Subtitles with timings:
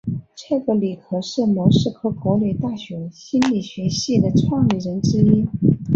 [0.35, 5.47] 蔡格尼克是莫斯科国立大学心理学系的创立人之一。